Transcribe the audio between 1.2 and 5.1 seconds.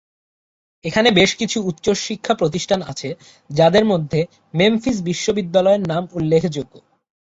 কিছু উচ্চশিক্ষা প্রতিষ্ঠান আছে, যাদের মধ্যে মেমফিস